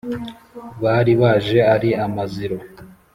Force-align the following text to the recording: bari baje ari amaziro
bari 0.83 1.13
baje 1.21 1.59
ari 1.73 1.89
amaziro 2.05 2.57